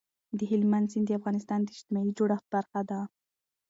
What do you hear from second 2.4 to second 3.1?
برخه ده.